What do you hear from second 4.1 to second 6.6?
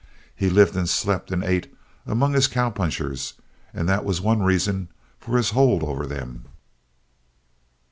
one reason for his hold over them.